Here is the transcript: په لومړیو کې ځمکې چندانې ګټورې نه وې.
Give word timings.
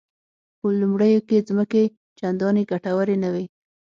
په 0.59 0.67
لومړیو 0.79 1.19
کې 1.27 1.45
ځمکې 1.49 1.83
چندانې 2.19 2.63
ګټورې 2.71 3.15
نه 3.23 3.29
وې. 3.33 3.45